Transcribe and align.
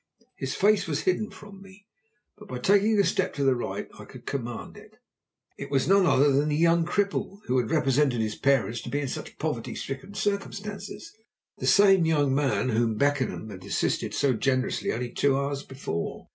His 0.35 0.55
face 0.55 0.87
was 0.87 1.01
hidden 1.01 1.29
from 1.29 1.61
me, 1.61 1.85
but 2.35 2.47
by 2.47 2.57
taking 2.57 2.97
a 2.97 3.03
step 3.03 3.35
to 3.35 3.43
the 3.43 3.53
right 3.55 3.87
I 3.99 4.05
could 4.05 4.25
command 4.25 4.75
it. 4.75 4.95
It 5.59 5.69
was 5.69 5.87
none 5.87 6.07
other 6.07 6.31
than 6.31 6.49
the 6.49 6.55
young 6.55 6.87
cripple 6.87 7.37
who 7.45 7.59
had 7.59 7.69
represented 7.69 8.19
his 8.19 8.33
parents 8.33 8.81
to 8.81 8.89
be 8.89 8.99
in 8.99 9.07
such 9.07 9.37
poverty 9.37 9.75
stricken 9.75 10.15
circumstances; 10.15 11.13
the 11.59 11.67
same 11.67 12.07
young 12.07 12.33
man 12.33 12.69
whom 12.69 12.95
Beckenham 12.97 13.51
had 13.51 13.63
assisted 13.63 14.15
so 14.15 14.33
generously 14.33 14.91
only 14.91 15.11
two 15.11 15.37
hours 15.37 15.61
before. 15.61 16.25